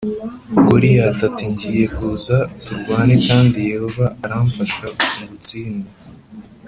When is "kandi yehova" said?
3.27-4.05